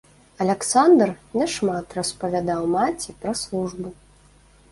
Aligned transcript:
Аляксандр 0.43 1.11
няшмат 1.41 1.87
распавядаў 1.99 2.65
маці 2.77 3.15
пра 3.21 3.37
службу. 3.43 3.95